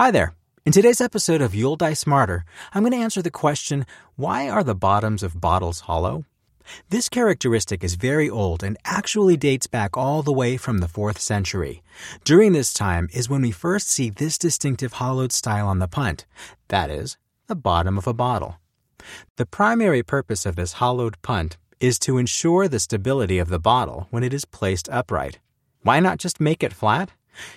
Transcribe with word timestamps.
Hi 0.00 0.12
there. 0.12 0.36
In 0.64 0.70
today's 0.70 1.00
episode 1.00 1.42
of 1.42 1.56
You'll 1.56 1.74
Die 1.74 1.92
Smarter, 1.92 2.44
I'm 2.72 2.84
going 2.84 2.92
to 2.92 2.98
answer 2.98 3.20
the 3.20 3.32
question 3.32 3.84
why 4.14 4.48
are 4.48 4.62
the 4.62 4.76
bottoms 4.76 5.24
of 5.24 5.40
bottles 5.40 5.80
hollow? 5.80 6.24
This 6.88 7.08
characteristic 7.08 7.82
is 7.82 7.96
very 7.96 8.30
old 8.30 8.62
and 8.62 8.78
actually 8.84 9.36
dates 9.36 9.66
back 9.66 9.96
all 9.96 10.22
the 10.22 10.32
way 10.32 10.56
from 10.56 10.78
the 10.78 10.86
4th 10.86 11.18
century. 11.18 11.82
During 12.22 12.52
this 12.52 12.72
time 12.72 13.08
is 13.12 13.28
when 13.28 13.42
we 13.42 13.50
first 13.50 13.90
see 13.90 14.08
this 14.08 14.38
distinctive 14.38 14.92
hollowed 14.92 15.32
style 15.32 15.66
on 15.66 15.80
the 15.80 15.88
punt 15.88 16.26
that 16.68 16.90
is, 16.90 17.16
the 17.48 17.56
bottom 17.56 17.98
of 17.98 18.06
a 18.06 18.14
bottle. 18.14 18.60
The 19.34 19.46
primary 19.46 20.04
purpose 20.04 20.46
of 20.46 20.54
this 20.54 20.74
hollowed 20.74 21.20
punt 21.22 21.58
is 21.80 21.98
to 22.06 22.18
ensure 22.18 22.68
the 22.68 22.78
stability 22.78 23.40
of 23.40 23.48
the 23.48 23.58
bottle 23.58 24.06
when 24.10 24.22
it 24.22 24.32
is 24.32 24.44
placed 24.44 24.88
upright. 24.90 25.40
Why 25.82 25.98
not 25.98 26.18
just 26.18 26.40
make 26.40 26.62
it 26.62 26.72
flat? 26.72 27.10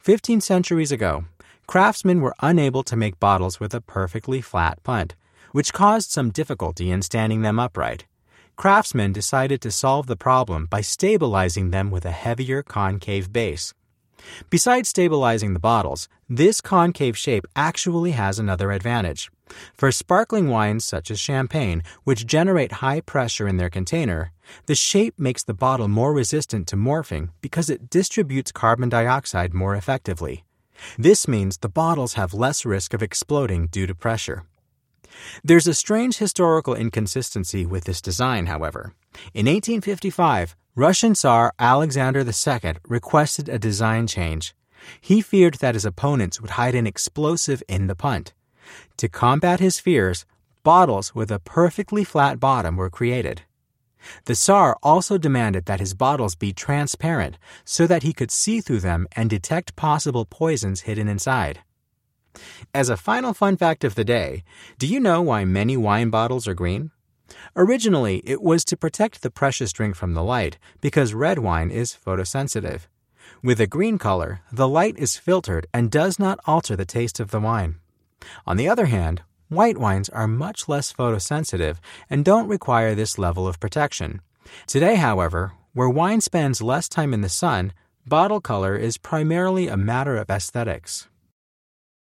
15 0.00 0.40
centuries 0.40 0.90
ago, 0.90 1.26
craftsmen 1.66 2.20
were 2.20 2.34
unable 2.40 2.82
to 2.84 2.96
make 2.96 3.20
bottles 3.20 3.60
with 3.60 3.74
a 3.74 3.80
perfectly 3.80 4.40
flat 4.40 4.82
punt, 4.82 5.14
which 5.52 5.72
caused 5.72 6.10
some 6.10 6.30
difficulty 6.30 6.90
in 6.90 7.02
standing 7.02 7.42
them 7.42 7.58
upright. 7.58 8.06
Craftsmen 8.56 9.12
decided 9.12 9.60
to 9.60 9.70
solve 9.70 10.06
the 10.06 10.16
problem 10.16 10.66
by 10.66 10.80
stabilizing 10.80 11.70
them 11.70 11.90
with 11.90 12.04
a 12.04 12.10
heavier 12.10 12.62
concave 12.62 13.32
base. 13.32 13.74
Besides 14.48 14.88
stabilizing 14.88 15.52
the 15.52 15.60
bottles, 15.60 16.08
this 16.28 16.60
concave 16.60 17.18
shape 17.18 17.46
actually 17.54 18.12
has 18.12 18.38
another 18.38 18.70
advantage. 18.70 19.30
For 19.74 19.92
sparkling 19.92 20.48
wines 20.48 20.84
such 20.84 21.10
as 21.10 21.20
champagne, 21.20 21.82
which 22.04 22.26
generate 22.26 22.72
high 22.72 23.00
pressure 23.00 23.46
in 23.46 23.58
their 23.58 23.68
container, 23.68 24.32
the 24.66 24.74
shape 24.74 25.18
makes 25.18 25.44
the 25.44 25.54
bottle 25.54 25.88
more 25.88 26.14
resistant 26.14 26.66
to 26.68 26.76
morphing 26.76 27.30
because 27.40 27.68
it 27.68 27.90
distributes 27.90 28.52
carbon 28.52 28.88
dioxide 28.88 29.52
more 29.52 29.74
effectively. 29.74 30.44
This 30.98 31.26
means 31.28 31.58
the 31.58 31.68
bottles 31.68 32.14
have 32.14 32.34
less 32.34 32.64
risk 32.64 32.94
of 32.94 33.02
exploding 33.02 33.66
due 33.68 33.86
to 33.86 33.94
pressure. 33.94 34.44
There's 35.42 35.66
a 35.66 35.74
strange 35.74 36.18
historical 36.18 36.74
inconsistency 36.74 37.66
with 37.66 37.84
this 37.84 38.00
design, 38.00 38.46
however. 38.46 38.94
In 39.32 39.46
1855, 39.46 40.56
Russian 40.74 41.14
Tsar 41.14 41.52
Alexander 41.58 42.20
II 42.20 42.74
requested 42.88 43.48
a 43.48 43.58
design 43.58 44.06
change. 44.06 44.54
He 45.00 45.20
feared 45.20 45.54
that 45.54 45.74
his 45.74 45.84
opponents 45.84 46.40
would 46.40 46.50
hide 46.50 46.74
an 46.74 46.86
explosive 46.86 47.62
in 47.68 47.86
the 47.86 47.94
punt. 47.94 48.32
To 48.96 49.08
combat 49.08 49.60
his 49.60 49.78
fears, 49.78 50.26
bottles 50.62 51.14
with 51.14 51.30
a 51.30 51.38
perfectly 51.38 52.04
flat 52.04 52.40
bottom 52.40 52.76
were 52.76 52.90
created. 52.90 53.42
The 54.24 54.34
Tsar 54.34 54.76
also 54.82 55.18
demanded 55.18 55.66
that 55.66 55.80
his 55.80 55.94
bottles 55.94 56.34
be 56.34 56.52
transparent 56.52 57.38
so 57.64 57.86
that 57.86 58.02
he 58.02 58.12
could 58.12 58.30
see 58.30 58.60
through 58.60 58.80
them 58.80 59.06
and 59.12 59.30
detect 59.30 59.76
possible 59.76 60.24
poisons 60.24 60.82
hidden 60.82 61.08
inside. 61.08 61.60
As 62.74 62.88
a 62.88 62.96
final 62.96 63.32
fun 63.32 63.56
fact 63.56 63.84
of 63.84 63.94
the 63.94 64.04
day, 64.04 64.44
do 64.78 64.86
you 64.86 64.98
know 64.98 65.22
why 65.22 65.44
many 65.44 65.76
wine 65.76 66.10
bottles 66.10 66.48
are 66.48 66.54
green? 66.54 66.90
Originally, 67.56 68.22
it 68.24 68.42
was 68.42 68.64
to 68.64 68.76
protect 68.76 69.22
the 69.22 69.30
precious 69.30 69.72
drink 69.72 69.96
from 69.96 70.14
the 70.14 70.22
light 70.22 70.58
because 70.80 71.14
red 71.14 71.38
wine 71.38 71.70
is 71.70 71.96
photosensitive. 71.96 72.82
With 73.42 73.60
a 73.60 73.66
green 73.66 73.98
color, 73.98 74.42
the 74.52 74.68
light 74.68 74.98
is 74.98 75.16
filtered 75.16 75.66
and 75.72 75.90
does 75.90 76.18
not 76.18 76.38
alter 76.46 76.76
the 76.76 76.84
taste 76.84 77.20
of 77.20 77.30
the 77.30 77.40
wine. 77.40 77.76
On 78.46 78.56
the 78.56 78.68
other 78.68 78.86
hand, 78.86 79.22
white 79.54 79.78
wines 79.78 80.08
are 80.08 80.26
much 80.26 80.68
less 80.68 80.92
photosensitive 80.92 81.76
and 82.10 82.24
don't 82.24 82.48
require 82.48 82.94
this 82.94 83.18
level 83.18 83.46
of 83.46 83.60
protection. 83.60 84.20
Today, 84.66 84.96
however, 84.96 85.52
where 85.72 85.88
wine 85.88 86.20
spends 86.20 86.62
less 86.62 86.88
time 86.88 87.14
in 87.14 87.20
the 87.20 87.28
sun, 87.28 87.72
bottle 88.06 88.40
color 88.40 88.76
is 88.76 88.98
primarily 88.98 89.68
a 89.68 89.76
matter 89.76 90.16
of 90.16 90.30
aesthetics. 90.30 91.08